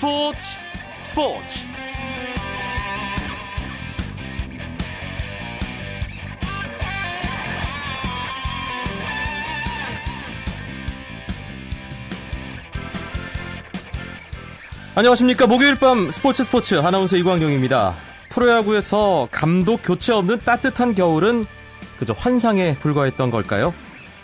[0.00, 0.38] 스포츠
[1.02, 1.58] 스포츠
[14.94, 17.94] 안녕하십니까 목요일 밤 스포츠 스포츠 아나운서 이광용입니다
[18.30, 21.44] 프로야구에서 감독 교체 없는 따뜻한 겨울은
[21.98, 23.74] 그저 환상에 불과했던 걸까요?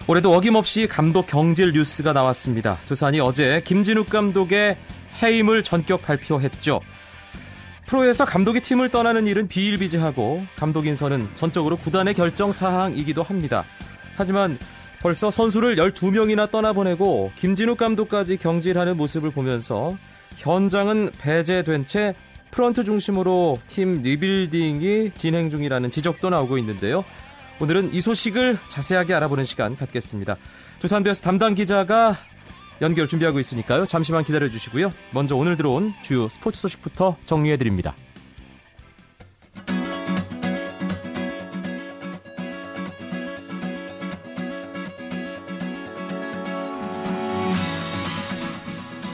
[0.08, 2.78] 올해도 어김없이 감독 경질 뉴스가 나왔습니다.
[2.86, 4.78] 두산이 어제 김진욱 감독의
[5.22, 6.80] 해임을 전격 발표했죠.
[7.86, 13.64] 프로에서 감독이 팀을 떠나는 일은 비일비재하고 감독 인선은 전적으로 구단의 결정 사항이기도 합니다.
[14.16, 14.58] 하지만
[15.00, 19.96] 벌써 선수를 12명이나 떠나보내고 김진욱 감독까지 경질하는 모습을 보면서
[20.36, 22.14] 현장은 배제된 채
[22.50, 27.04] 프런트 중심으로 팀 리빌딩이 진행 중이라는 지적도 나오고 있는데요.
[27.60, 30.36] 오늘은 이 소식을 자세하게 알아보는 시간 갖겠습니다.
[30.80, 32.16] 두산베어스 담당 기자가
[32.80, 33.86] 연결 준비하고 있으니까요.
[33.86, 34.92] 잠시만 기다려 주시고요.
[35.12, 37.94] 먼저 오늘 들어온 주요 스포츠 소식부터 정리해 드립니다.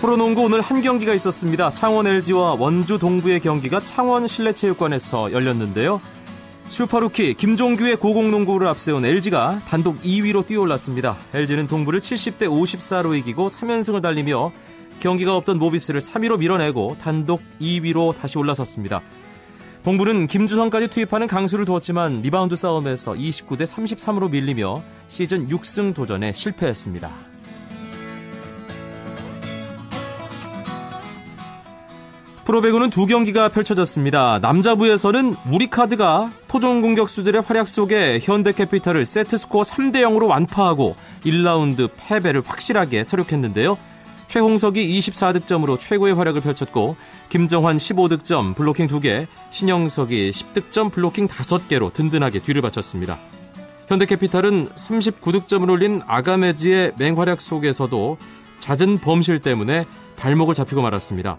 [0.01, 1.71] 프로농구 오늘 한 경기가 있었습니다.
[1.71, 6.01] 창원 LG와 원주 동부의 경기가 창원 실내체육관에서 열렸는데요.
[6.73, 11.19] 슈퍼루키 김종규의 고공농구를 앞세운 LG가 단독 2위로 뛰어올랐습니다.
[11.35, 14.51] LG는 동부를 70대 54로 이기고 3연승을 달리며
[14.99, 19.03] 경기가 없던 모비스를 3위로 밀어내고 단독 2위로 다시 올라섰습니다.
[19.83, 27.32] 동부는 김주성까지 투입하는 강수를 두었지만 리바운드 싸움에서 29대 33으로 밀리며 시즌 6승 도전에 실패했습니다.
[32.45, 34.41] 프로배구는 두 경기가 펼쳐졌습니다.
[34.41, 43.79] 남자부에서는 우리카드가 토종 공격수들의 활약 속에 현대캐피탈을 세트스코어 3대 0으로 완파하고 1라운드 패배를 확실하게 서력했는데요.
[44.27, 46.97] 최홍석이 24득점으로 최고의 활약을 펼쳤고
[47.29, 53.19] 김정환 15득점, 블로킹 2개, 신영석이 10득점, 블로킹 5개로 든든하게 뒤를 바쳤습니다.
[53.87, 58.17] 현대캐피탈은 39득점을 올린 아가메지의 맹활약 속에서도
[58.59, 59.87] 잦은 범실 때문에
[60.17, 61.37] 발목을 잡히고 말았습니다.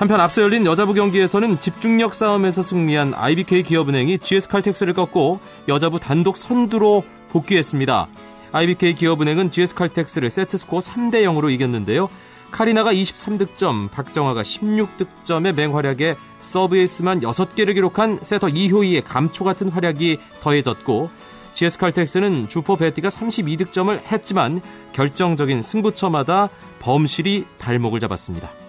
[0.00, 7.04] 한편 앞서 열린 여자부 경기에서는 집중력 싸움에서 승리한 IBK 기업은행이 GS칼텍스를 꺾고 여자부 단독 선두로
[7.28, 8.08] 복귀했습니다.
[8.52, 12.08] IBK 기업은행은 GS칼텍스를 세트스코어 3대 0으로 이겼는데요.
[12.50, 21.10] 카리나가 23득점, 박정아가 16득점의 맹활약에 서브 에이스만 6개를 기록한 세터 이효희의 감초 같은 활약이 더해졌고
[21.52, 24.62] GS칼텍스는 주포 베티가 32득점을 했지만
[24.94, 28.59] 결정적인 승부처마다 범실이 발목을 잡았습니다.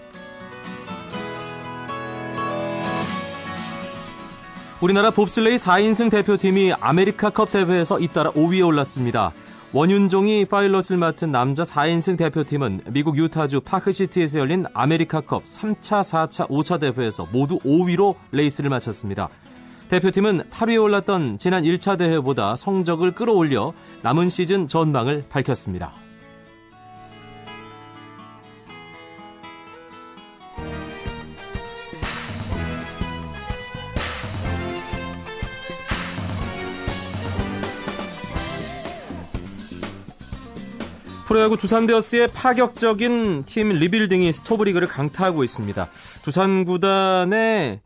[4.81, 9.31] 우리나라 봅슬레이 4인승 대표팀이 아메리카컵 대회에서 잇따라 5위에 올랐습니다.
[9.73, 17.27] 원윤종이 파일럿을 맡은 남자 4인승 대표팀은 미국 유타주 파크시티에서 열린 아메리카컵 3차, 4차, 5차 대회에서
[17.31, 19.29] 모두 5위로 레이스를 마쳤습니다.
[19.89, 25.93] 대표팀은 8위에 올랐던 지난 1차 대회보다 성적을 끌어올려 남은 시즌 전망을 밝혔습니다.
[41.31, 45.89] 프로야구 두산베어스의 파격적인 팀 리빌딩이 스토브리그를 강타하고 있습니다.
[46.25, 47.79] 두산 구단의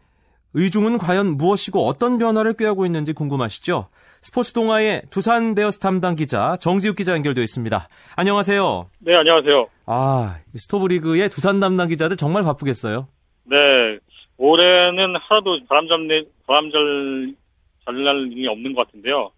[0.56, 3.90] 의중은 과연 무엇이고 어떤 변화를 꾀하고 있는지 궁금하시죠?
[4.24, 7.88] 스포츠 동아의 두산 베어스 담당 기자 정지욱 기자 연결되어 있습니다.
[8.16, 8.90] 안녕하세요.
[8.98, 9.68] 네, 안녕하세요.
[9.86, 13.08] 아, 스토브리그의 두산 담당 기자들 정말 바쁘겠어요.
[13.44, 13.58] 네,
[14.38, 17.36] 올해는 하나도 바람잡는 바람잘
[17.86, 19.30] 잘날 일이 없는 것 같은데요.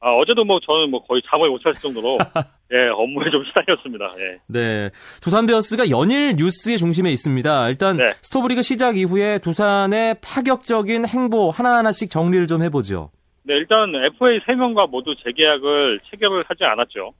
[0.00, 2.16] 아, 어제도 뭐 저는 뭐 거의 잠을 못 잤을 정도로
[2.72, 4.14] 예, 업무에 좀 시달렸습니다.
[4.18, 4.38] 예.
[4.46, 4.90] 네.
[5.22, 7.68] 두산 베어스가 연일 뉴스의 중심에 있습니다.
[7.68, 8.12] 일단 네.
[8.22, 13.10] 스토브리그 시작 이후에 두산의 파격적인 행보 하나하나씩 정리를 좀 해보죠.
[13.42, 17.12] 네, 일단 FA 3명과 모두 재계약을 체결을 하지 않았죠.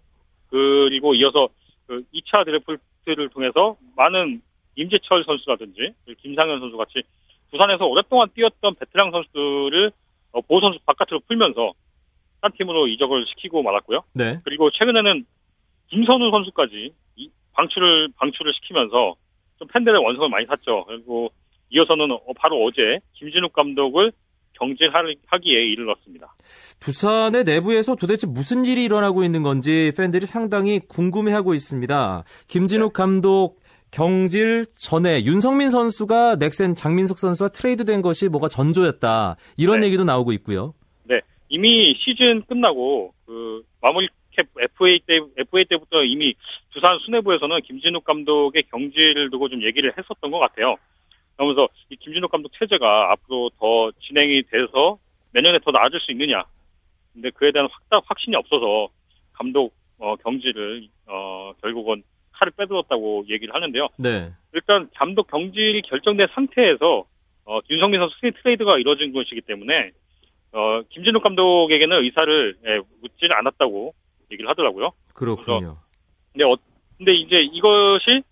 [0.48, 1.48] 그리고 이어서
[1.86, 4.40] 그 2차 드래프트를 통해서 많은
[4.76, 5.92] 임재철 선수라든지
[6.22, 7.02] 김상현 선수 같이
[7.50, 9.92] 두산에서 오랫동안 뛰었던 베테랑 선수들을
[10.32, 11.72] 어, 보호 선수 바깥으로 풀면서
[12.40, 14.02] 딴 팀으로 이적을 시키고 말았고요.
[14.14, 14.40] 네.
[14.44, 15.24] 그리고 최근에는
[15.88, 16.92] 김선우 선수까지
[17.52, 19.16] 방출을 방출을 시키면서
[19.58, 20.84] 좀 팬들의 원성을 많이 샀죠.
[20.86, 21.30] 그리고
[21.70, 24.12] 이어서는 어, 바로 어제 김진욱 감독을
[24.54, 26.34] 경질하기에 이르렀습니다.
[26.80, 32.24] 부산의 내부에서 도대체 무슨 일이 일어나고 있는 건지 팬들이 상당히 궁금해하고 있습니다.
[32.48, 33.02] 김진욱 네.
[33.02, 33.60] 감독
[33.90, 39.86] 경질 전에 윤성민 선수가 넥센 장민석 선수와 트레이드된 것이 뭐가 전조였다 이런 네.
[39.86, 40.74] 얘기도 나오고 있고요.
[41.50, 44.08] 이미 시즌 끝나고 그 마무리
[44.38, 46.34] FA 때 FA 때부터 이미
[46.72, 50.76] 두산 수뇌부에서는 김진욱 감독의 경질을 두고 좀 얘기를 했었던 것 같아요.
[51.36, 54.98] 그러면서 이 김진욱 감독 체제가 앞으로 더 진행이 돼서
[55.32, 56.44] 내년에 더 나아질 수 있느냐.
[57.12, 58.88] 근데 그에 대한 확답 확신이 없어서
[59.32, 63.88] 감독 어, 경질을 어, 결국은 칼을 빼들었다고 얘기를 하는데요.
[63.96, 64.30] 네.
[64.52, 67.04] 일단 감독 경질이 결정된 상태에서
[67.44, 69.90] 어, 윤석민 선수 트레이드가 이루어진 것이기 때문에
[70.52, 73.94] 어, 김진욱 감독에게는 의사를 예, 묻지는 않았다고
[74.32, 74.90] 얘기를 하더라고요.
[75.14, 75.78] 그렇군요.
[76.32, 76.56] 근데 어,
[76.98, 78.22] 근데 이제 이것이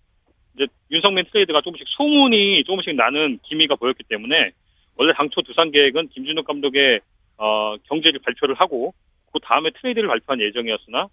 [0.55, 4.51] 이제 윤석민 트레이드가 조금씩 소문이 조금씩 나는 기미가 보였기 때문에
[4.95, 6.99] 원래 당초 두산 계획은 김진욱 감독의
[7.37, 8.93] 어, 경질을 발표를 하고
[9.31, 11.07] 그 다음에 트레이드를 발표할 예정이었으나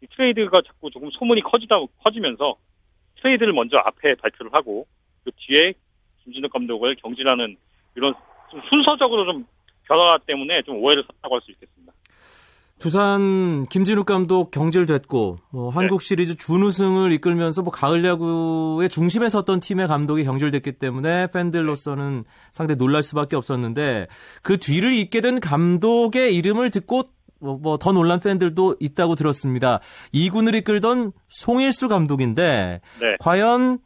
[0.00, 2.56] 이 트레이드가 자꾸 조금 소문이 커지다 커지면서
[3.20, 4.86] 트레이드를 먼저 앞에 발표를 하고
[5.24, 5.74] 그 뒤에
[6.24, 7.56] 김진욱 감독을 경질하는
[7.96, 8.14] 이런
[8.50, 9.46] 좀 순서적으로 좀
[9.84, 11.92] 변화 때문에 좀 오해를 샀다고 할 수 있겠습니다.
[12.82, 19.86] 두산 김진욱 감독 경질됐고 뭐 한국 시리즈 준우승을 이끌면서 뭐 가을 야구의 중심에 섰던 팀의
[19.86, 24.08] 감독이 경질됐기 때문에 팬들로서는 상당히 놀랄 수밖에 없었는데
[24.42, 27.04] 그 뒤를 잇게 된 감독의 이름을 듣고
[27.38, 29.78] 뭐더 놀란 팬들도 있다고 들었습니다.
[30.10, 33.16] 이군을 이끌던 송일수 감독인데 네.
[33.20, 33.78] 과연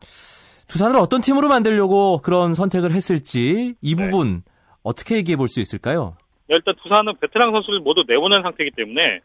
[0.69, 4.11] 두산을 어떤 팀으로 만들려고 그런 선택을 했을지 이 네.
[4.11, 4.43] 부분
[4.87, 6.17] 어떻게 얘기해 볼 수 있을까요?
[6.49, 9.19] 일단 두산은 베테랑 선수를 모두 내보낸 상태이기 때문에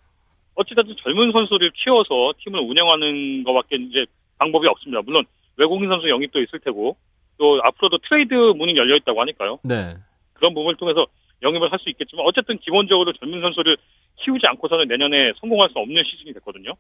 [0.56, 4.06] 어찌됐든 젊은 선수를 키워서 팀을 운영하는 것밖에 이제
[4.40, 5.02] 방법이 없습니다.
[5.06, 5.24] 물론
[5.58, 6.98] 외국인 선수 영입도 있을 테고
[7.38, 9.60] 또 앞으로도 트레이드 문이 열려 있다고 하니까요.
[9.64, 9.96] 네.
[10.34, 11.06] 그런 부분을 통해서
[11.44, 13.78] 영입을 할 수 있겠지만 어쨌든 기본적으로 젊은 선수를
[14.18, 16.74] 키우지 않고서는 내년에 성공할 수 없는 시즌이 됐거든요.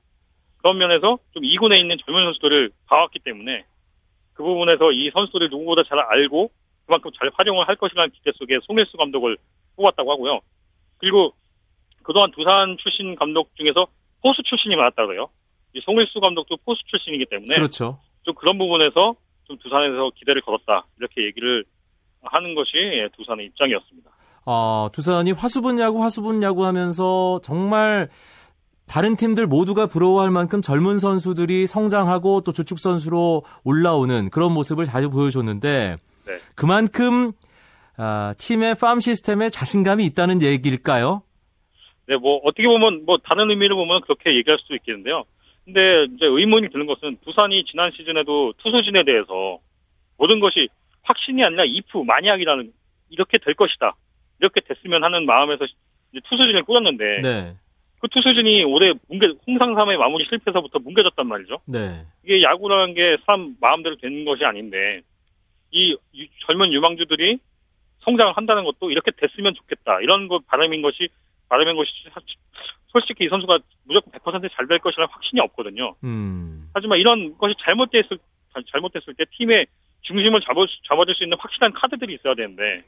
[0.57, 3.63] 그런 면에서 좀 2군에 있는 젊은 선수들을 봐왔기 때문에
[4.33, 6.49] 그 부분에서 이 선수들을 누구보다 잘 알고
[6.85, 9.37] 그만큼 잘 활용을 할 것이라는 기대 속에 송일수 감독을
[9.75, 10.39] 뽑았다고 하고요.
[10.97, 11.33] 그리고
[12.03, 13.87] 그동안 두산 출신 감독 중에서
[14.21, 15.29] 포수 출신이 많았다고 그래요.
[15.73, 17.99] 이 송일수 감독도 포수 출신이기 때문에 그렇죠.
[18.23, 21.63] 좀 그런 부분에서 좀 두산에서 기대를 걸었다 이렇게 얘기를
[22.23, 24.11] 하는 것이 예, 두산의 입장이었습니다.
[24.45, 28.09] 어, 두산이 화수분 야구, 화수분 야구 하면서 정말
[28.87, 35.09] 다른 팀들 모두가 부러워할 만큼 젊은 선수들이 성장하고 또 주축 선수로 올라오는 그런 모습을 자주
[35.09, 35.97] 보여줬는데
[36.31, 36.39] 네.
[36.55, 37.31] 그만큼
[37.97, 41.23] 아, 팀의 팜 시스템에 자신감이 있다는 얘기일까요?
[42.07, 45.23] 네, 뭐 어떻게 보면 뭐 다른 의미로 보면 그렇게 얘기할 수도 있겠는데요.
[45.65, 49.59] 근데 이제 의문이 드는 것은 두산이 지난 시즌에도 투수진에 대해서
[50.17, 50.67] 모든 것이
[51.03, 52.71] 확신이 아니라 if 만약이라는
[53.09, 53.95] 이렇게 될 것이다.
[54.39, 55.65] 이렇게 됐으면 하는 마음에서
[56.29, 57.55] 투수진을 꾸렸는데 네.
[57.99, 61.59] 그 투수진이 올해 뭉개 홍상삼의 마무리 실패에서부터 뭉개졌단 말이죠.
[61.65, 62.03] 네.
[62.25, 65.01] 이게 야구라는 게 사람 마음대로 되는 것이 아닌데
[65.71, 67.39] 이 유- 젊은 유망주들이
[68.01, 71.09] 성장을 한다는 것도 이렇게 됐으면 좋겠다 이런 것 바람인 것이
[71.49, 72.21] 바람인 것이 사-
[72.87, 75.95] 솔직히 이 선수가 무조건 100%잘 될 것이라는 확신이 없거든요.
[76.03, 76.69] 음.
[76.73, 78.17] 하지만 이런 것이 잘못됐을
[78.53, 79.65] 잘- 잘못됐을 때 팀의
[80.01, 82.83] 중심을 잡아 잡아줄 수 있는 확실한 카드들이 있어야 되는데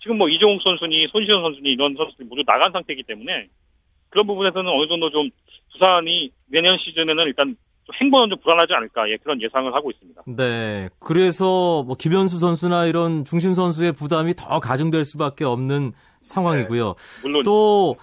[0.00, 3.48] 지금 뭐 이종욱 선수니 손시현 선수니 이런 선수들이 모두 나간 상태이기 때문에
[4.08, 5.28] 그런 부분에서는 어느 정도 좀
[5.72, 7.56] 두산이 내년 시즌에는 일단 좀
[8.00, 10.22] 행보는 좀 불안하지 않을까 예, 그런 예상을 하고 있습니다.
[10.26, 10.88] 네.
[11.00, 15.92] 그래서 뭐 김현수 선수나 이런 중심 선수의 부담이 더 가중될 수밖에 없는
[16.22, 16.94] 상황이고요.
[17.22, 17.96] 물론 또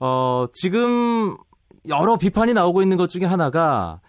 [0.00, 1.36] 어, 지금
[1.88, 4.00] 여러 비판이 나오고 있는 것 중에 하나가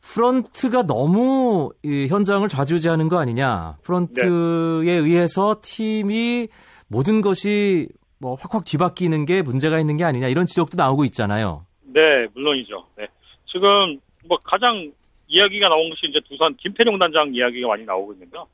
[0.00, 3.76] 프런트가 너무 이 현장을 좌지우지하는 거 아니냐.
[3.82, 6.48] 프런트에 의해서 팀이
[6.88, 7.88] 모든 것이
[8.18, 11.66] 뭐 확확 뒤바뀌는 게 문제가 있는 게 아니냐 이런 지적도 나오고 있잖아요.
[11.82, 12.86] 네 물론이죠.
[12.96, 13.06] 네.
[13.46, 14.92] 지금 뭐 가장
[15.28, 18.48] 이야기가 나온 것이 이제 두산 김태룡 단장 이야기가 많이 나오고 있는데요.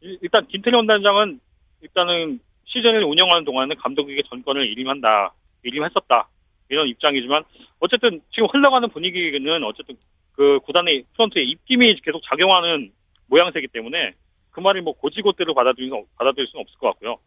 [0.00, 1.40] 일- 일단 김태룡 단장은
[1.82, 6.28] 일단은 시즌을 운영하는 동안은 감독에게 전권을 일임한다, 일임했었다
[6.70, 7.44] 이런 입장이지만
[7.78, 9.96] 어쨌든 지금 흘러가는 분위기는 어쨌든
[10.32, 12.90] 그 구단의 프런트의 입김이 계속 작용하는
[13.26, 14.14] 모양새이기 때문에
[14.50, 17.18] 그 말이 뭐 고지고대로 받아들일 수, 받아들일 수는 없을 것 같고요.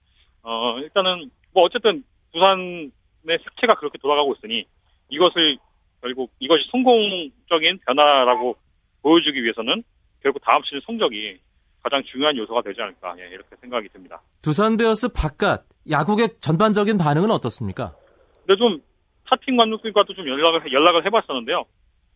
[0.44, 2.04] 어 일단은 뭐 어쨌든
[2.34, 2.92] 두산의
[3.26, 4.66] 색채가 그렇게 돌아가고 있으니
[5.10, 5.58] 이것을
[6.02, 8.56] 결국 이것이 성공적인 변화라고
[9.02, 9.84] 보여주기 위해서는
[10.22, 11.40] 결국 다음 시즌 성적이
[11.84, 14.22] 가장 중요한 요소가 되지 않을까 예, 이렇게 생각이 듭니다.
[14.42, 17.96] 두산 베어스 바깥 야구의 전반적인 반응은 어떻습니까?
[18.46, 18.82] 근데 좀
[19.26, 21.66] 타팀 감독들과도 좀 연락을 연락을 해봤었는데요.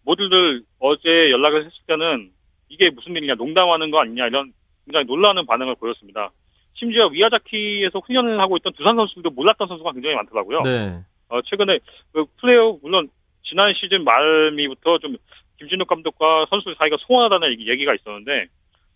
[0.04, 2.32] 모두들 어제 연락을 했을 때는
[2.70, 4.52] 이게 무슨 일이냐 농담하는 거 아니냐 이런
[4.86, 6.32] 굉장히 놀라는 반응을 보였습니다.
[6.74, 10.62] 심지어 위아자키에서 훈련을 하고 있던 두산 선수들도 몰랐던 선수가 굉장히 많더라고요.
[10.62, 11.04] 네.
[11.30, 11.80] 어, 최근에
[12.12, 13.10] 그 플레이오 물론
[13.52, 15.18] 지난 시즌 말미부터 좀
[15.60, 18.48] 김진욱 감독과 선수들 사이가 소원하다는 얘기- 얘기가 있었는데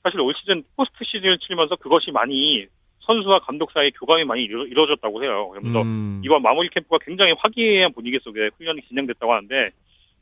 [0.02, 2.66] 사실 올 시즌 포스트 시즌을 치면서 그것이 많이
[3.02, 5.50] 선수와 감독 사이 교감이 많이 이루, 이루 어졌다고 해요.
[5.50, 9.72] 그러면서 음, 이번 마무리 캠프가 굉장히 화기애애한 분위기 속에 훈련이 진행됐다고 하는데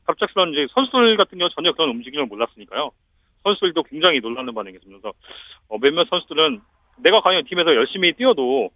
[0.04, 2.90] 갑작스런 이제 선수들 같은 경우 전혀 그런 움직임을 몰랐으니까요.
[3.44, 5.12] 선수들도 굉장히 놀라는 반응이 있으면서
[5.68, 6.60] 어, 몇몇 선수들은
[6.98, 8.70] 내가 과연 팀에서 열심히 뛰어도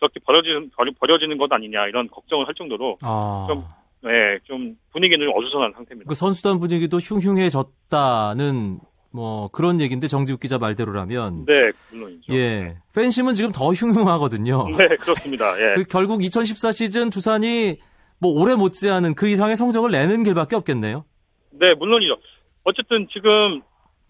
[0.00, 3.46] 저렇게 버려지는 버려지는 것 아니냐 이런 걱정을 할 정도로 아.
[3.48, 3.64] 좀
[4.02, 6.08] 네, 좀 분위기는 좀 어수선한 상태입니다.
[6.08, 8.80] 그 선수단 분위기도 흉흉해졌다는
[9.12, 12.32] 뭐 그런 얘기인데 정지욱 기자 말대로라면 네, 물론이죠.
[12.34, 12.76] 예.
[12.94, 14.68] 팬심은 지금 더 흉흉하거든요.
[14.76, 15.56] 네, 그렇습니다.
[15.58, 15.74] 예.
[15.76, 17.78] 그 결국 2014 시즌 두산이
[18.18, 21.04] 뭐 오래 못지않은 그 이상의 성적을 내는 길밖에 없겠네요.
[21.50, 22.16] 네, 물론이죠.
[22.64, 23.60] 어쨌든 지금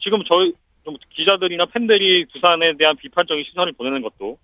[0.00, 0.52] 지금 저희
[0.84, 4.38] 좀 기자들이나 팬들이 두산에 대한 비판적인 시선을 보내는 것도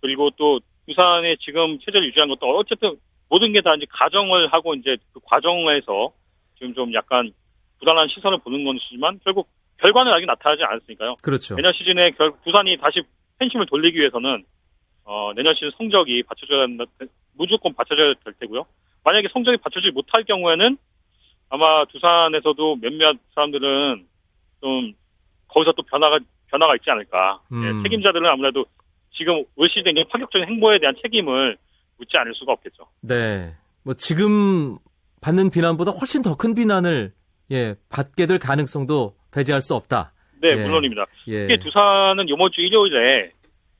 [0.00, 2.96] 그리고 또 두산의 지금 체제를 유지한 것도 어쨌든
[3.32, 6.12] 모든 게 다 이제 가정을 하고 이제 그 과정에서
[6.58, 7.32] 지금 좀 약간
[7.80, 9.48] 불안한 시선을 보는 것이지만 결국
[9.78, 11.16] 결과는 아직 나타나지 않았으니까요.
[11.22, 11.56] 그렇죠.
[11.56, 13.00] 내년 시즌에 결 두산이 다시
[13.38, 14.44] 팬심을 돌리기 위해서는
[15.04, 16.84] 어, 내년 시즌 성적이 받쳐줘야 한다,
[17.32, 18.66] 무조건 받쳐줘야 될 테고요.
[19.02, 20.76] 만약에 성적이 받쳐주지 못할 경우에는
[21.48, 24.06] 아마 두산에서도 몇몇 사람들은
[24.60, 24.92] 좀
[25.48, 27.40] 거기서 또 변화가 변화가 있지 않을까.
[27.50, 27.64] 음.
[27.64, 28.66] 예, 책임자들은 아무래도
[29.16, 31.56] 지금 올 시즌의 파격적인 행보에 대한 책임을
[31.98, 32.86] 묻지 않을 수가 없겠죠.
[33.00, 33.54] 네.
[33.84, 34.78] 뭐 지금
[35.20, 37.12] 받는 비난보다 훨씬 더 큰 비난을
[37.52, 40.12] 예, 받게 될 가능성도 배제할 수 없다.
[40.40, 40.54] 네, 예.
[40.56, 41.06] 물론입니다.
[41.28, 41.46] 예.
[41.46, 43.30] 특히 두산은 이번 주 일요일에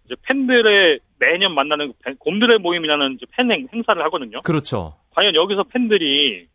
[0.04, 4.42] 이제 팬들의 매년 만나는 팬- 곰들의 모임이라는 팬 행, 행사를 하거든요.
[4.42, 4.97] 그렇죠.
[5.11, 6.47] 과연 여기서 팬들이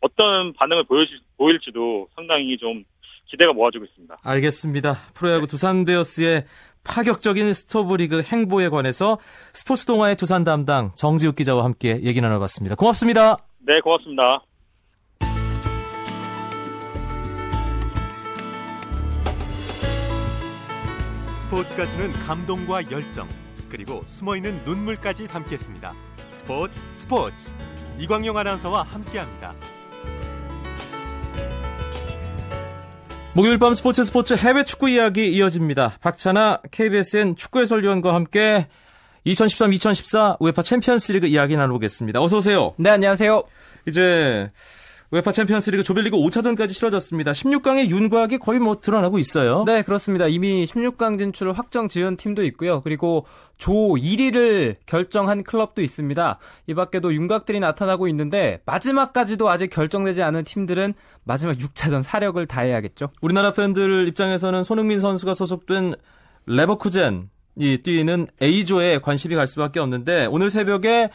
[0.00, 2.84] 어떤 반응을 보일지, 보일지도 상당히 좀
[3.26, 4.18] 기대가 모아지고 있습니다.
[4.22, 4.96] 알겠습니다.
[5.14, 6.44] 프로야구 두산 베어스의
[6.84, 9.18] 파격적인 스토브리그 행보에 관해서
[9.52, 12.76] 스포츠 동아의 두산 담당 정지욱 기자와 함께 얘기 나눠봤습니다.
[12.76, 13.38] 고맙습니다.
[13.60, 14.44] 네, 고맙습니다.
[21.32, 23.28] 스포츠가 주는 감동과 열정
[23.68, 25.94] 그리고 숨어있는 눈물까지 담겠습니다.
[26.28, 27.52] 스포츠 스포츠
[27.98, 29.54] 이광용 아나운서와 함께합니다.
[33.36, 35.94] 목요일 밤 스포츠 스포츠 해외 축구 이야기 이어집니다.
[36.00, 38.68] 박찬아 KBSN 축구 해설위원과 함께
[39.26, 42.22] 2013-2014 우에파 챔피언스리그 이야기 나눠보겠습니다.
[42.22, 42.74] 어서 오세요.
[42.76, 43.42] 네, 안녕하세요.
[43.88, 44.52] 이제
[45.10, 47.32] 우에파 챔피언스리그 조별리그 5차전까지 치러졌습니다.
[47.32, 49.64] 16강의 윤곽이 거의 뭐 드러나고 있어요.
[49.66, 50.26] 네, 그렇습니다.
[50.26, 52.80] 이미 16강 진출을 확정 지은 팀도 있고요.
[52.80, 56.38] 그리고 조 1위를 결정한 클럽도 있습니다.
[56.66, 63.10] 이 밖에도 윤곽들이 나타나고 있는데 마지막까지도 아직 결정되지 않은 팀들은 마지막 6차전 사력을 다해야겠죠.
[63.22, 65.94] 우리나라 팬들 입장에서는 손흥민 선수가 소속된
[66.46, 71.10] 레버쿠젠 이 뛰는 A조에 관심이 갈 수밖에 없는데 오늘 새벽에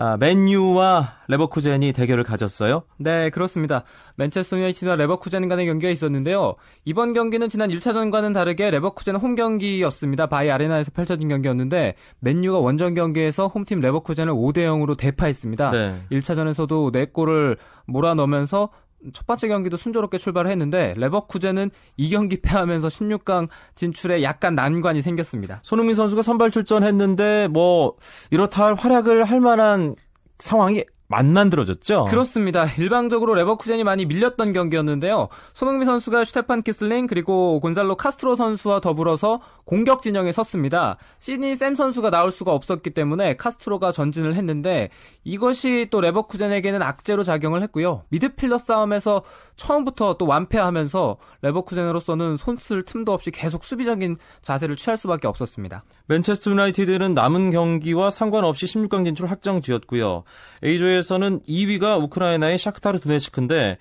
[0.00, 2.84] 아, 맨유와 레버쿠젠이 대결을 가졌어요.
[2.98, 3.82] 네, 그렇습니다.
[4.14, 6.54] 맨체스터 유나이티드와 레버쿠젠 간의 경기가 있었는데요.
[6.84, 10.28] 이번 경기는 지난 1차전과는 다르게 레버쿠젠 홈 경기였습니다.
[10.28, 15.70] 바이 아레나에서 펼쳐진 경기였는데 맨유가 원정 경기에서 홈팀 레버쿠젠을 5대 0으로 대파했습니다.
[15.72, 16.00] 네.
[16.12, 18.68] 1차전에서도 4골을 몰아넣으면서
[19.12, 25.60] 첫 번째 경기도 순조롭게 출발을 했는데 레버쿠젠은 이 경기 패하면서 16강 진출에 약간 난관이 생겼습니다.
[25.62, 27.94] 손흥민 선수가 선발 출전했는데 뭐
[28.30, 29.94] 이렇다 할 활약을 할 만한
[30.38, 32.04] 상황이 안 만들어졌죠.
[32.04, 32.66] 그렇습니다.
[32.76, 35.28] 일방적으로 레버쿠젠이 많이 밀렸던 경기였는데요.
[35.54, 40.96] 손흥민 선수가 슈테판 키슬링 그리고 곤살로 카스트로 선수와 더불어서 공격 진영에 섰습니다.
[41.18, 44.88] 시드니 샘 선수가 나올 수가 없었기 때문에 카스트로가 전진을 했는데
[45.24, 48.04] 이것이 또 레버쿠젠에게는 악재로 작용을 했고요.
[48.08, 49.24] 미드필더 싸움에서
[49.56, 55.84] 처음부터 또 완패하면서 레버쿠젠으로서는 손쓸 틈도 없이 계속 수비적인 자세를 취할 수밖에 없었습니다.
[56.06, 60.24] 맨체스터 유나이티드는 남은 경기와 상관없이 16강 진출 확정 지었고요.
[60.64, 63.76] A조에서는 2위가 우크라이나의 샤크타르 도네츠크인데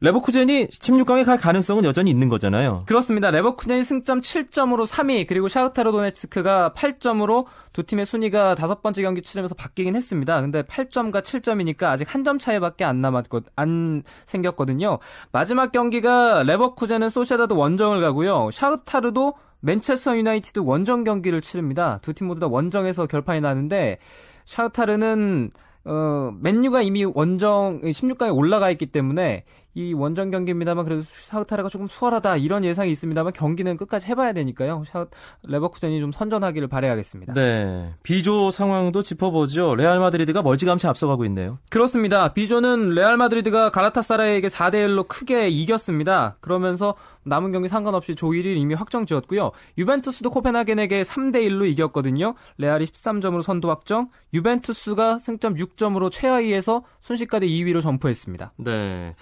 [0.00, 2.80] 레버쿠젠이 16강에 갈 가능성은 여전히 있는 거잖아요.
[2.86, 3.32] 그렇습니다.
[3.32, 9.56] 레버쿠젠이 승점 7점으로 3위, 그리고 샤흐타르 도네츠크가 8점으로 두 팀의 순위가 다섯 번째 경기 치르면서
[9.56, 10.40] 바뀌긴 했습니다.
[10.40, 14.98] 근데 8점과 7점이니까 아직 한 점 차이밖에 안 남았고 안 생겼거든요.
[15.32, 18.50] 마지막 경기가 레버쿠젠은 소시에다드 원정을 가고요.
[18.52, 21.98] 샤흐타르도 맨체스터 유나이티드 원정 경기를 치릅니다.
[22.02, 23.98] 두 팀 모두 다 원정에서 결판이 나는데
[24.44, 25.50] 샤흐타르는
[25.84, 29.44] 어, 맨유가 이미 원정 16강에 올라가 있기 때문에
[29.74, 34.82] 이 원정 경기입니다만 그래도 샤흐타르가 조금 수월하다 이런 예상이 있습니다만 경기는 끝까지 해봐야 되니까요.
[34.86, 35.06] 샤
[35.46, 37.34] 레버쿠젠이 좀 선전하기를 바라야겠습니다.
[37.34, 37.94] 네.
[38.02, 39.76] B조 상황도 짚어보죠.
[39.76, 41.58] 레알 마드리드가 멀찌감치 앞서가고 있네요.
[41.70, 42.32] 그렇습니다.
[42.32, 46.36] B조는 레알 마드리드가 갈라타사라이에게 4대 1로 크게 이겼습니다.
[46.40, 46.94] 그러면서
[47.24, 49.52] 남은 경기 상관없이 조 1위를 이미 확정 지었고요.
[49.76, 52.34] 유벤투스도 코펜하겐에게 3대 1로 이겼거든요.
[52.56, 58.54] 레알이 13점으로 선두 확정, 유벤투스가 승점 6점으로 최하위에서 순식간에 2위로 점프했습니다.
[58.56, 59.14] 네.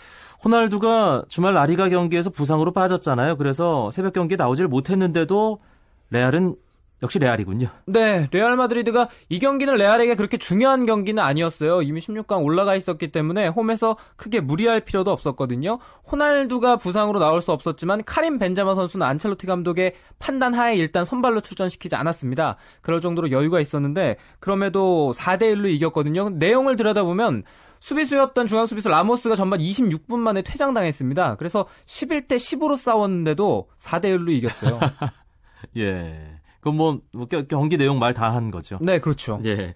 [0.44, 3.36] 호날두가 주말 라리가 경기에서 부상으로 빠졌잖아요.
[3.36, 5.58] 그래서 새벽 경기에 나오질 못했는데도
[6.10, 6.56] 레알은
[7.02, 7.68] 역시 레알이군요.
[7.86, 11.82] 네, 레알 마드리드가 이 경기는 레알에게 그렇게 중요한 경기는 아니었어요.
[11.82, 15.78] 이미 16강 올라가 있었기 때문에 홈에서 크게 무리할 필요도 없었거든요.
[16.10, 21.96] 호날두가 부상으로 나올 수 없었지만 카림 벤자마 선수는 안첼로티 감독의 판단 하에 일단 선발로 출전시키지
[21.96, 22.56] 않았습니다.
[22.80, 26.30] 그럴 정도로 여유가 있었는데 그럼에도 4대 1로 이겼거든요.
[26.30, 27.42] 내용을 들여다보면
[27.86, 31.36] 수비수였던 중앙 수비수 라모스가 전반 26분 만에 퇴장당했습니다.
[31.36, 34.80] 그래서 11대 10으로 싸웠는데도 4대 1로 이겼어요.
[35.78, 36.35] 예.
[36.66, 38.78] 그럼 뭐, 뭐 경기 내용 말 다 한 거죠.
[38.80, 39.40] 네, 그렇죠.
[39.44, 39.74] 예.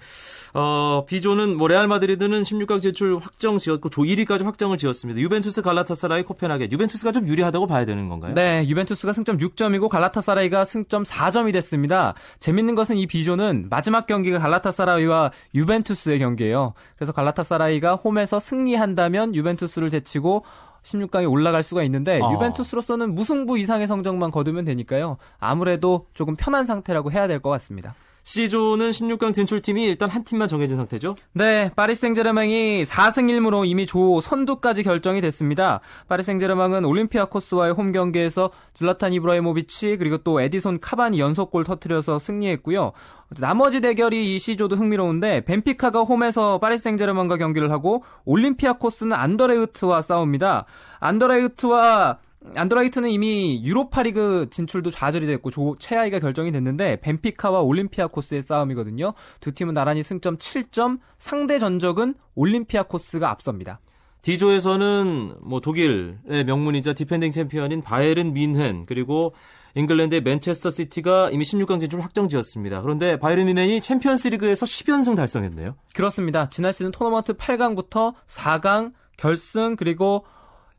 [0.54, 5.20] 어, B조는 뭐 레알 마드리드는 16강 진출 확정 지었고 조 1위까지 확정을 지었습니다.
[5.20, 6.72] 유벤투스, 갈라타사라이, 코펜하겐.
[6.72, 8.32] 유벤투스가 좀 유리하다고 봐야 되는 건가요?
[8.34, 12.14] 네, 유벤투스가 승점 6점이고 갈라타사라이가 승점 4점이 됐습니다.
[12.40, 16.74] 재밌는 것은 이 B조는 마지막 경기가 갈라타사라이와 유벤투스의 경기예요.
[16.96, 20.44] 그래서 갈라타사라이가 홈에서 승리한다면 유벤투스를 제치고
[20.82, 22.32] 16강에 올라갈 수가 있는데 어.
[22.32, 25.16] 유벤투스로서는 무승부 이상의 성적만 거두면 되니까요.
[25.38, 27.94] 아무래도 조금 편한 상태라고 해야 될 것 같습니다.
[28.22, 31.16] C조는 16강 진출팀이 일단 한 팀만 정해진 상태죠.
[31.32, 35.80] 네, 파리 생제르맹이 4승 1무로 이미 조 선두까지 결정이 됐습니다.
[36.08, 42.92] 파리 생제르맹은 올림피아코스와의 홈 경기에서 질라탄 이브라히모비치 그리고 또 에디손 카바니 연속골 터트려서 승리했고요.
[43.38, 50.66] 나머지 대결이 이 C조도 흥미로운데 벤피카가 홈에서 파리 생제르맹과 경기를 하고 올림피아코스는 안더레흐트와 싸웁니다.
[50.98, 52.18] 안더레흐트와
[52.56, 59.12] 안더레흐트는 이미 유로파리그 진출도 좌절이 됐고 조, 최하위가 결정이 됐는데 벤피카와 올림피아코스의 싸움이거든요.
[59.40, 63.80] 두 팀은 나란히 승점 7점, 상대 전적은 올림피아코스가 앞섭니다.
[64.22, 69.34] D조에서는 뭐 독일의 명문이자 디펜딩 챔피언인 바이에른 뮌헨 그리고
[69.74, 72.82] 잉글랜드의 맨체스터 시티가 이미 16강 진출 확정지었습니다.
[72.82, 75.74] 그런데 바이에른 뮌헨이 챔피언스리그에서 10연승 달성했네요.
[75.94, 76.50] 그렇습니다.
[76.50, 80.24] 지난 시즌 토너먼트 8강부터 4강, 결승 그리고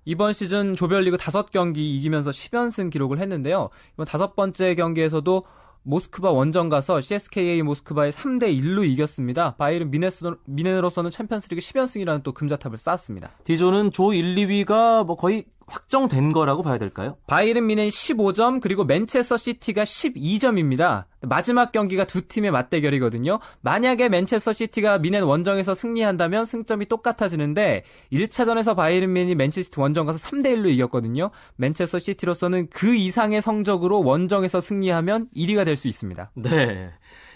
[0.06, 3.70] 이번 시즌 조별리그 5경기 이기면서 10연승 기록을 했는데요.
[3.94, 5.46] 이번 다섯 번째 경기에서도
[5.84, 9.56] 모스크바 원정 가서 CSKA 모스크바에 3대 1로 이겼습니다.
[9.56, 9.92] 바이에른
[10.46, 13.32] 뮌헨으로서는 챔피언스리그 10연승이라는 또 금자탑을 쌓았습니다.
[13.44, 17.18] D조는 조 1, 2위가 뭐 거의 확정된 거라고 봐야 될까요?
[17.28, 21.06] 바이에른 뮌헨 15점 그리고 맨체스터 시티가 12점입니다.
[21.22, 23.40] 마지막 경기가 두 팀의 맞대결이거든요.
[23.62, 27.84] 만약에 맨체스터 시티가 뮌헨 원정에서 승리한다면 승점이 똑같아지는데
[28.14, 31.32] 1차전에서 바이에른 미넨이 맨체스터 원정 가서 3대 1로 이겼거든요.
[31.58, 36.32] 맨체스터 시티로서는 그 이상의 성적으로 원정에서 승리하면 1위가 될 수 있습니다.
[36.36, 36.92] 네.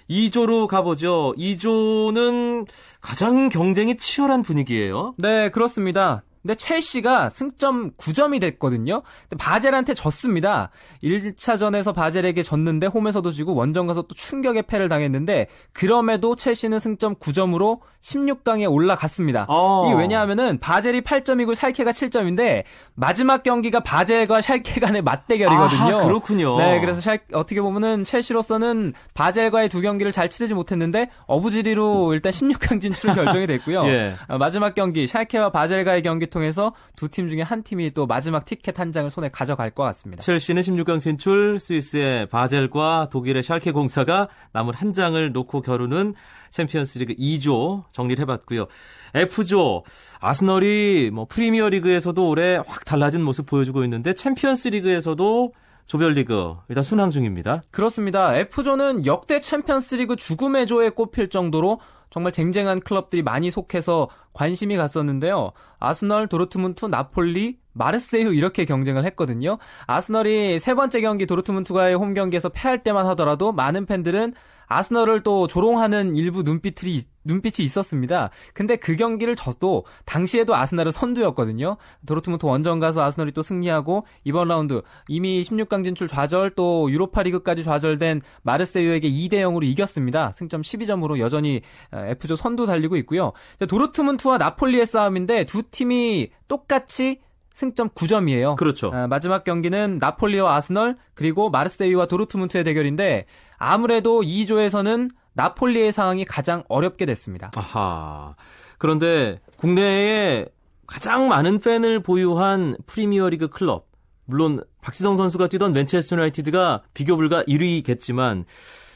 [0.10, 1.34] 2조로 가보죠.
[1.38, 2.68] 2조는
[3.02, 5.16] 가장 경쟁이 치열한 분위기예요.
[5.18, 6.24] 네, 그렇습니다.
[6.46, 9.02] 근데 첼시가 승점 9점이 됐거든요.
[9.28, 10.70] 근데 바젤한테 졌습니다.
[11.04, 17.80] 1차전에서 바젤에게 졌는데 홈에서도 지고 원정 가서 또 충격의 패를 당했는데 그럼에도 첼시는 승점 9점으로
[18.04, 19.48] 16강에 올라갔습니다.
[19.50, 19.88] 어.
[19.88, 25.98] 이게 왜냐하면은 바젤이 8점이고 샬케가 7점인데 마지막 경기가 바젤과 샬케 간의 맞대결이거든요.
[25.98, 26.60] 아하, 그렇군요.
[26.60, 32.80] 네, 그래서 샬, 어떻게 보면은 첼시로서는 바젤과의 두 경기를 잘 치르지 못했는데 어부지리로 일단 16강
[32.80, 33.86] 진출 결정이 됐고요.
[33.90, 34.14] 예.
[34.28, 38.78] 어, 마지막 경기 샬케와 바젤과의 경기 통해서 두 팀 중에 한 팀이 또 마지막 티켓
[38.80, 40.22] 한 장을 손에 가져갈 것 같습니다.
[40.22, 46.14] 첼시는 16강 진출, 스위스의 바젤과 독일의 샬케 공사가 남은 한 장을 놓고 겨루는
[46.50, 48.68] 챔피언스리그 2조 정리를 해봤고요.
[49.14, 49.84] F조
[50.20, 55.54] 아스널이 뭐 프리미어리그에서도 올해 확 달라진 모습 보여주고 있는데 챔피언스리그에서도
[55.86, 57.62] 조별리그 일단 순항 중입니다.
[57.72, 58.36] 그렇습니다.
[58.36, 65.52] F조는 역대 챔피언스리그 죽음의 조에 꼽힐 정도로 정말 쟁쟁한 클럽들이 많이 속해서 관심이 갔었는데요.
[65.80, 69.58] 아스널, 도르트문트, 나폴리, 마르세유 이렇게 경쟁을 했거든요.
[69.86, 74.34] 아스널이 세 번째 경기 도르트문트와의 홈 경기에서 패할 때만 하더라도 많은 팬들은
[74.68, 78.30] 아스널을 또 조롱하는 일부 눈빛이 눈빛이 있었습니다.
[78.54, 81.78] 근데 그 경기를 져도 당시에도 아스널은 선두였거든요.
[82.06, 88.22] 도르트문트 원정 가서 아스널이 또 승리하고 이번 라운드 이미 16강 진출 좌절 또 유로파리그까지 좌절된
[88.44, 90.32] 마르세유에게 2대 0으로 이겼습니다.
[90.34, 93.34] 승점 12점으로 여전히 F조 선두 달리고 있고요.
[93.68, 97.22] 도르트문트와 나폴리의 싸움인데 두 팀이 똑같이
[97.56, 98.58] 승점 9점이에요.
[98.58, 98.92] 그렇죠.
[98.94, 103.26] 아, 마지막 경기는 나폴리와 아스널 그리고 마르세유와 도르트문트의 대결인데
[103.58, 107.52] 아무래도 2조에서는 나폴리의 상황이 가장 어렵게 됐습니다.
[107.56, 108.36] 아하.
[108.78, 110.48] 그런데 국내에
[110.86, 113.88] 가장 많은 팬을 보유한 프리미어리그 클럽
[114.26, 118.44] 물론 박지성 선수가 뛰던 맨체스터 유나이티드가 비교 불가 1위겠지만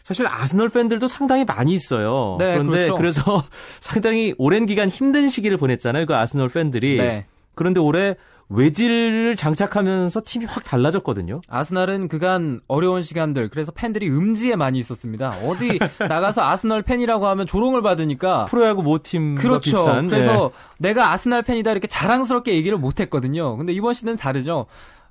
[0.03, 2.35] 사실 아스널 팬들도 상당히 많이 있어요.
[2.39, 2.95] 네, 그런데 그렇죠.
[2.95, 3.43] 그래서
[3.79, 6.05] 상당히 오랜 기간 힘든 시기를 보냈잖아요.
[6.05, 6.97] 그 아스널 팬들이.
[6.97, 7.25] 네.
[7.59, 8.15] 그런데 올해
[8.47, 11.41] 외질을 장착하면서 팀이 확 달라졌거든요.
[11.49, 15.35] 아스날은 그간 어려운 시간들 그래서 팬들이 음지에 많이 있었습니다.
[15.45, 19.59] 어디 나가서 아스널 팬이라고 하면 조롱을 받으니까 프로야구 모팀과 그렇죠.
[19.59, 20.07] 비슷한.
[20.07, 20.59] 그래서 예.
[20.77, 23.57] 내가 아스날 팬이다 이렇게 자랑스럽게 얘기를 못 했거든요.
[23.57, 24.65] 근데 이번 시즌은 다르죠.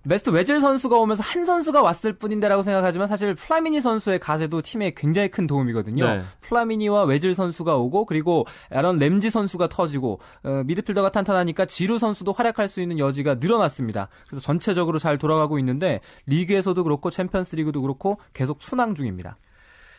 [0.05, 5.29] 메수트 외질 선수가 오면서 한 선수가 왔을 뿐인데라고 생각하지만 사실 플라미니 선수의 가세도 팀에 굉장히
[5.29, 6.05] 큰 도움이거든요.
[6.05, 6.23] 네.
[6.41, 12.69] 플라미니와 외질 선수가 오고 그리고 애런 램지 선수가 터지고 어, 미드필더가 탄탄하니까 지루 선수도 활약할
[12.69, 14.09] 수 있는 여지가 늘어났습니다.
[14.29, 19.37] 그래서 전체적으로 잘 돌아가고 있는데 리그에서도 그렇고 챔피언스리그도 그렇고 계속 순항 중입니다.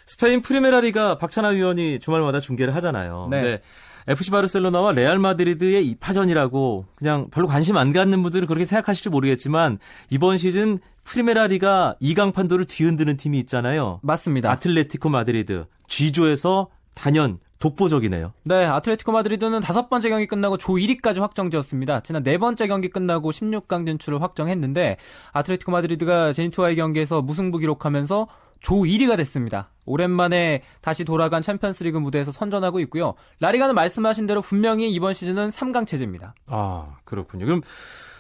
[0.05, 3.27] 스페인 프리메라리가 박찬하 위원이 주말마다 중계를 하잖아요.
[3.29, 3.61] 네.
[4.09, 4.13] 네.
[4.13, 9.77] FC 바르셀로나와 레알 마드리드의 2파전이라고 그냥 별로 관심 안 갖는 분들은 그렇게 생각하실지 모르겠지만
[10.09, 13.99] 이번 시즌 프리메라리가 2강 판도를 뒤흔드는 팀이 있잖아요.
[14.01, 14.49] 맞습니다.
[14.51, 18.33] 아틀레티코 마드리드 G조에서 단연 독보적이네요.
[18.43, 21.99] 네, 아틀레티코 마드리드는 다섯 번째 경기 끝나고 조 1위까지 확정되었습니다.
[22.01, 24.97] 지난 네 번째 경기 끝나고 16강 진출을 확정했는데
[25.33, 28.27] 아틀레티코 마드리드가 제니트와의 경기에서 무승부 기록하면서
[28.59, 29.71] 조 1위가 됐습니다.
[29.85, 33.15] 오랜만에 다시 돌아간 챔피언스리그 무대에서 선전하고 있고요.
[33.39, 36.35] 라리가는 말씀하신 대로 분명히 이번 시즌은 3강 체제입니다.
[36.47, 37.45] 아, 그렇군요.
[37.45, 37.61] 그럼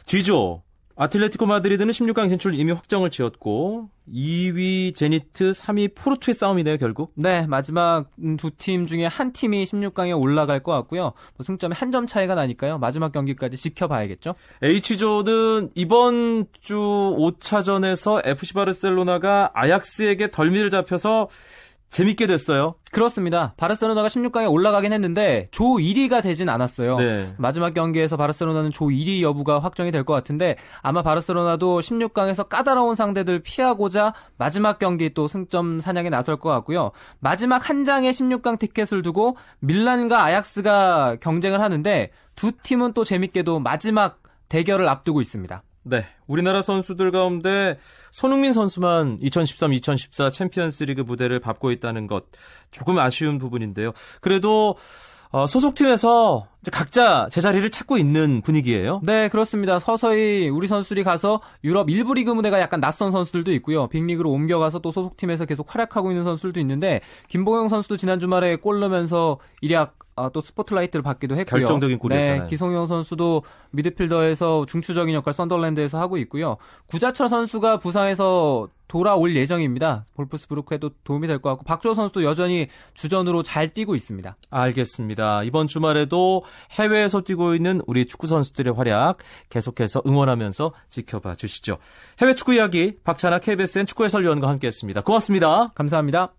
[0.05, 0.63] G조
[1.01, 7.13] 아틀레티코 마드리드는 16강 진출 이미 확정을 지었고 2위 제니트, 3위 포르투의 싸움이네요, 결국.
[7.15, 11.13] 네, 마지막 두 팀 중에 한 팀이 16강에 올라갈 것 같고요.
[11.37, 12.79] 뭐 승점이 한 점 차이가 나니까요.
[12.79, 14.35] 마지막 경기까지 지켜봐야겠죠.
[14.61, 21.29] H조는 이번 주 5차전에서 FC 바르셀로나가 아약스에게 덜미를 잡혀서
[21.89, 22.75] 재밌게 됐어요.
[22.91, 23.53] 그렇습니다.
[23.57, 26.97] 바르셀로나가 16강에 올라가긴 했는데 조 1위가 되진 않았어요.
[26.97, 27.33] 네.
[27.37, 33.39] 마지막 경기에서 바르셀로나는 조 1위 여부가 확정이 될 것 같은데 아마 바르셀로나도 16강에서 까다로운 상대들
[33.39, 36.91] 피하고자 마지막 경기 또 승점 사냥에 나설 것 같고요.
[37.19, 44.21] 마지막 한 장의 16강 티켓을 두고 밀란과 아약스가 경쟁을 하는데 두 팀은 또 재밌게도 마지막
[44.47, 45.63] 대결을 앞두고 있습니다.
[45.83, 46.05] 네.
[46.27, 47.77] 우리나라 선수들 가운데
[48.11, 52.25] 손흥민 선수만 2013-2014 챔피언스 리그 무대를 밟고 있다는 것
[52.71, 53.91] 조금 아쉬운 부분인데요.
[54.21, 54.75] 그래도
[55.31, 58.99] 어, 소속팀에서 각자 제자리를 찾고 있는 분위기예요.
[59.03, 59.77] 네, 그렇습니다.
[59.77, 63.87] 서서히 우리 선수들이 가서 유럽 1부 리그 무대가 약간 낯선 선수들도 있고요.
[63.87, 69.37] 빅리그로 옮겨가서 또 소속팀에서 계속 활약하고 있는 선수들도 있는데 김보경 선수도 지난 주말에 골 넣으면서
[69.61, 71.59] 일약 아, 또 스포트라이트를 받기도 했고요.
[71.61, 72.41] 결정적인 골이었잖아요.
[72.43, 76.57] 네, 기성용 선수도 미드필더에서 중추적인 역할 썬더랜드에서 하고 있고요.
[76.87, 80.03] 구자철 선수가 부상에서 돌아올 예정입니다.
[80.15, 84.35] 볼프스부르크에도 도움이 될 것 같고 박주호 선수도 여전히 주전으로 잘 뛰고 있습니다.
[84.49, 85.43] 알겠습니다.
[85.43, 89.17] 이번 주말에도 해외에서 뛰고 있는 우리 축구 선수들의 활약
[89.49, 91.77] 계속해서 응원하면서 지켜봐 주시죠.
[92.19, 95.01] 해외 축구 이야기 박찬아 KBSN 축구 해설위원과 함께했습니다.
[95.01, 95.67] 고맙습니다.
[95.75, 96.38] 감사합니다.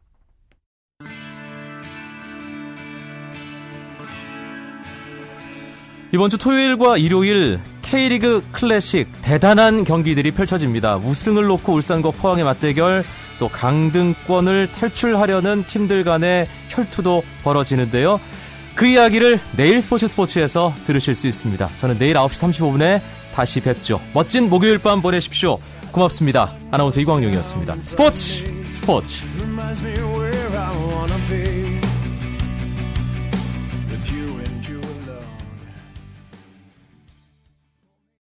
[6.12, 10.96] 이번 주 토요일과 일요일 K리그 클래식 대단한 경기들이 펼쳐집니다.
[10.96, 13.04] 우승을 놓고 울산과 포항의 맞대결,
[13.38, 18.20] 또 강등권을 탈출하려는 팀들 간의 혈투도 벌어지는데요.
[18.74, 21.68] 그 이야기를 내일 스포츠 스포츠에서 들으실 수 있습니다.
[21.76, 23.00] 저는 내일 9시 35분에
[23.34, 24.00] 다시 뵙죠.
[24.12, 25.58] 멋진 목요일 밤 보내십시오.
[25.92, 26.52] 고맙습니다.
[26.70, 27.76] 아나운서 이광용이었습니다.
[27.84, 29.22] 스포츠 스포츠